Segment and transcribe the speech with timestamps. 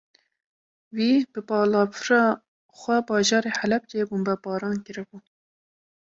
[0.95, 2.23] Wî, bi balafira
[2.79, 5.17] xwe bajarê Helebceyê bombebaran kiribû